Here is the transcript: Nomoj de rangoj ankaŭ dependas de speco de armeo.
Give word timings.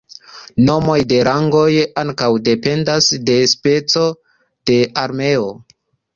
Nomoj 0.69 0.95
de 1.11 1.19
rangoj 1.27 1.65
ankaŭ 2.05 2.31
dependas 2.47 3.11
de 3.31 3.37
speco 3.53 4.09
de 4.73 4.81
armeo. 5.05 5.55